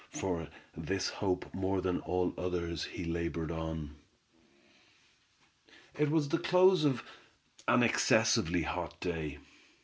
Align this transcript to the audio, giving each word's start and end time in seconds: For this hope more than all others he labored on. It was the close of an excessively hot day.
For 0.09 0.47
this 0.75 1.09
hope 1.09 1.53
more 1.53 1.79
than 1.79 1.99
all 1.99 2.33
others 2.35 2.85
he 2.85 3.05
labored 3.05 3.51
on. 3.51 3.97
It 5.95 6.09
was 6.09 6.29
the 6.29 6.39
close 6.39 6.83
of 6.85 7.03
an 7.67 7.83
excessively 7.83 8.63
hot 8.63 8.99
day. 8.99 9.37